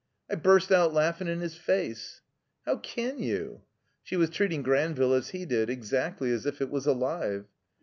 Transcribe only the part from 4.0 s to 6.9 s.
She was treating Granville as he did, exactly as if it was